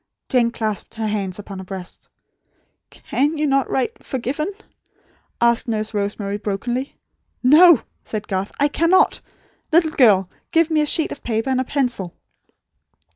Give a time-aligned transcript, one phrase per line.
[0.29, 2.07] Jane clasped her hands upon her breast.
[2.89, 4.51] "CAN you not write 'forgiven'?"
[5.39, 6.95] asked Nurse Rosemary, brokenly.
[7.43, 8.51] "No," said Garth.
[8.59, 9.21] "I cannot.
[9.71, 12.15] Little girl, give me a sheet of paper, and a pencil."